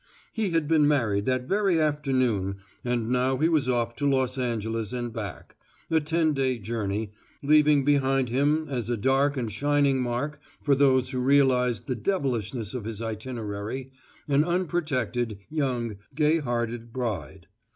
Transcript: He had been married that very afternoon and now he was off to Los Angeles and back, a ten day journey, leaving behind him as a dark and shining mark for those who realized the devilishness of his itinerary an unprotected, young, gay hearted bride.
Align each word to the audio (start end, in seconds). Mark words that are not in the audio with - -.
He 0.33 0.49
had 0.49 0.67
been 0.67 0.87
married 0.87 1.25
that 1.25 1.47
very 1.47 1.79
afternoon 1.79 2.55
and 2.83 3.07
now 3.11 3.37
he 3.37 3.47
was 3.47 3.69
off 3.69 3.95
to 3.97 4.09
Los 4.09 4.35
Angeles 4.39 4.93
and 4.93 5.13
back, 5.13 5.55
a 5.91 5.99
ten 5.99 6.33
day 6.33 6.57
journey, 6.57 7.11
leaving 7.43 7.85
behind 7.85 8.29
him 8.29 8.65
as 8.67 8.89
a 8.89 8.97
dark 8.97 9.37
and 9.37 9.51
shining 9.51 10.01
mark 10.01 10.39
for 10.59 10.73
those 10.73 11.11
who 11.11 11.19
realized 11.19 11.85
the 11.85 11.93
devilishness 11.93 12.73
of 12.73 12.85
his 12.85 12.99
itinerary 12.99 13.91
an 14.27 14.43
unprotected, 14.43 15.37
young, 15.51 15.97
gay 16.15 16.39
hearted 16.39 16.91
bride. 16.91 17.45